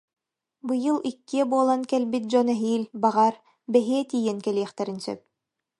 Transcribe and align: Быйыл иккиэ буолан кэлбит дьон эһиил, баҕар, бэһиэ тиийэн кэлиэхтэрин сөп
Быйыл 0.67 0.97
иккиэ 1.09 1.43
буолан 1.51 1.81
кэлбит 1.89 2.23
дьон 2.31 2.47
эһиил, 2.55 2.83
баҕар, 3.01 3.35
бэһиэ 3.71 3.99
тиийэн 4.09 4.39
кэлиэхтэрин 4.45 4.99
сөп 5.05 5.19